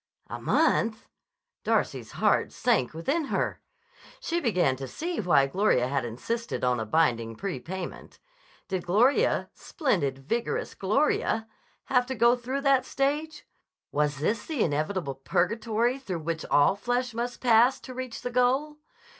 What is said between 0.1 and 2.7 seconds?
A month! Darcy's heart